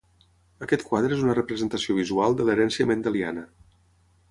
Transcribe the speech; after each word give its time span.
Aquest 0.67 0.83
quadre 0.87 1.15
és 1.17 1.21
una 1.25 1.35
representació 1.39 1.97
visual 1.99 2.39
de 2.41 2.49
l’herència 2.49 2.91
mendeliana. 2.93 3.47